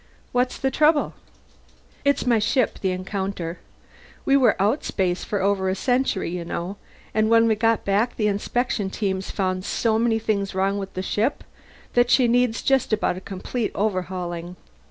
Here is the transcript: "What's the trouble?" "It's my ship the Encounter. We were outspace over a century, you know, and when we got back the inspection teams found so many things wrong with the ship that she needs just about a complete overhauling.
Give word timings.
"What's 0.31 0.57
the 0.57 0.71
trouble?" 0.71 1.13
"It's 2.03 2.25
my 2.25 2.39
ship 2.39 2.79
the 2.79 2.89
Encounter. 2.89 3.59
We 4.25 4.35
were 4.35 4.59
outspace 4.59 5.31
over 5.31 5.69
a 5.69 5.75
century, 5.75 6.31
you 6.31 6.43
know, 6.43 6.77
and 7.13 7.29
when 7.29 7.47
we 7.47 7.53
got 7.53 7.85
back 7.85 8.15
the 8.15 8.25
inspection 8.25 8.89
teams 8.89 9.29
found 9.29 9.63
so 9.63 9.99
many 9.99 10.17
things 10.17 10.55
wrong 10.55 10.79
with 10.79 10.95
the 10.95 11.03
ship 11.03 11.43
that 11.93 12.09
she 12.09 12.27
needs 12.27 12.63
just 12.63 12.91
about 12.91 13.17
a 13.17 13.21
complete 13.21 13.71
overhauling. 13.75 14.55